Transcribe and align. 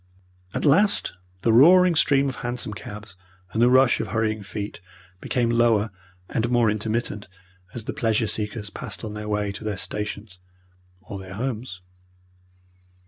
At 0.55 0.65
last 0.65 1.13
the 1.43 1.53
roaring 1.53 1.93
stream 1.93 2.27
of 2.27 2.37
hansom 2.37 2.73
cabs 2.73 3.15
and 3.51 3.61
the 3.61 3.69
rush 3.69 3.99
of 3.99 4.07
hurrying 4.07 4.41
feet 4.41 4.81
became 5.19 5.51
lower 5.51 5.91
and 6.27 6.49
more 6.49 6.71
intermittent 6.71 7.27
as 7.75 7.83
the 7.83 7.93
pleasure 7.93 8.25
seekers 8.25 8.71
passed 8.71 9.03
on 9.03 9.13
their 9.13 9.29
way 9.29 9.51
to 9.51 9.63
their 9.63 9.77
stations 9.77 10.39
or 11.01 11.19
their 11.19 11.35
homes. 11.35 11.81